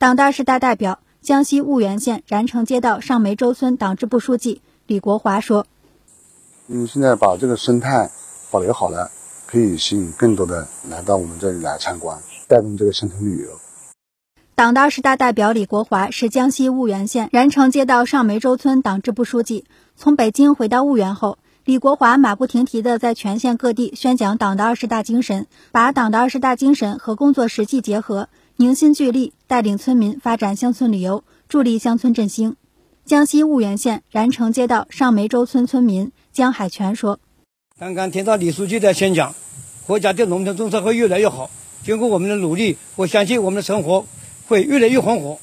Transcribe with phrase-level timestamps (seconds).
[0.00, 5.66] 党的二十大代表、江西婺源县燃城街道上梅洲村党支部书记李国华说
[6.68, 8.10] ：“嗯，现在把这个生态
[8.50, 9.10] 保留好了，
[9.46, 12.18] 可以吸引更多的来到我们这里来参观，
[12.48, 13.50] 带动这个乡村旅游。”
[14.56, 19.66] 党的二十大代表李国华是江西婺源县燃城街道上梅洲村党支部书记。
[19.96, 21.36] 从北京回到婺源后，
[21.66, 28.30] 李国华马不停蹄地在全县各地宣讲党的二十大精神，把党的二十大精神和工作实际结合。
[28.60, 32.56] 凝心聚力，带领村民发展乡村旅游，助力乡村振兴。
[33.06, 37.18] 江西婺源县燃城街道上梅洲村村民江海泉说
[37.80, 39.34] ：“刚刚听到李书记的宣讲，
[39.86, 41.50] 国家对农村政策会越来越好。
[41.82, 44.04] 经过我们的努力，我相信我们的生活
[44.46, 45.38] 会越来越红火。”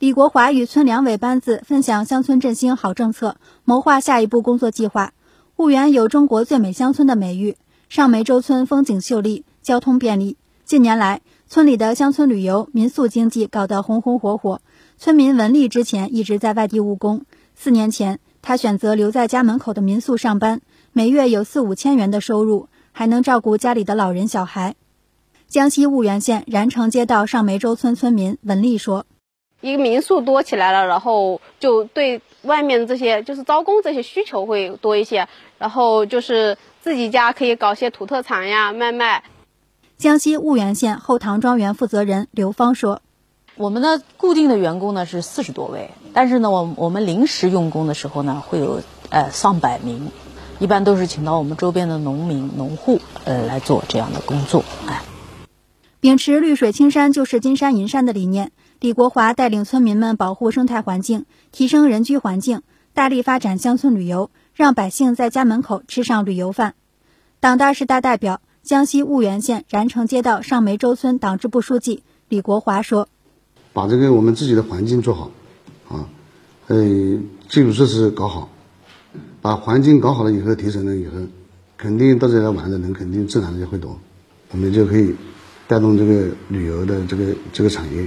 [0.00, 5.12] 李国华与村两委班子分享乡村振兴好政策，谋划下一步工作计划。
[5.58, 7.58] 婺源有中国最美乡村的美誉，
[7.90, 10.38] 上梅洲村风景秀丽，交通便利。
[10.64, 14.60] 近年来，村里的乡村旅游、民宿经济搞得红红火火。
[14.96, 17.24] 村民文丽之前一直在外地务工，
[17.56, 20.60] 四年前他选择留在家门口的民宿上班，
[20.92, 24.76] 每月有四五千元的收入，还能照顾家里的老人小孩。
[25.48, 29.04] 江西婺源县燃城街道上梅洲村村民文丽说
[29.60, 35.26] ：“一个民宿多起来了，然后就对外面这些就是招工这些需求会多一些，
[35.58, 39.24] 然后就是自己家可以搞些土特产呀卖卖。”
[40.00, 43.02] 江西婺源县后塘庄园负责人刘芳说
[43.54, 50.10] ：“我们的固定的员工呢是四十多位，但是呢，我我们临时用工的时候呢，会有呃上百名，
[50.58, 54.64] 一般都是请到我们周边的农民、农户呃来做这样的工作。
[54.86, 55.02] 哎，
[56.00, 62.62] 秉持‘绿水青山就是金山银山’的理念，李国华带领村民们保护生态环境，提升人居环境，
[62.94, 66.72] 大力发展乡村旅游，让百姓在家门口吃上旅游饭。
[67.38, 73.08] 党的二十大代表。”江西婺源县燃城街道上梅洲村党支部书记李国华说
[73.72, 75.30] ：“把这个我们自己的环境做好，
[75.88, 76.06] 啊，
[76.68, 76.76] 呃，
[77.48, 78.50] 基础设施搞好，
[79.40, 81.14] 把环境搞好了以后，提升了以后，
[81.78, 83.98] 肯定到这里来玩的人肯定自然的就会多，
[84.52, 85.14] 我们就可以
[85.66, 88.06] 带动这个旅游的这个这个产业，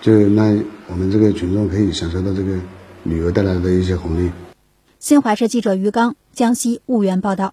[0.00, 2.58] 就让我们这个群众可以享受到这个
[3.02, 4.32] 旅游带来的一些红利。”
[4.98, 7.52] 新华社记者于刚，江西婺源报道。